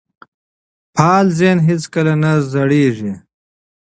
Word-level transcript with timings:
فعال 0.95 1.27
ذهن 1.39 1.59
هیڅکله 1.67 2.13
نه 2.21 2.31
زوړ 2.51 2.69
کیږي. 2.79 3.13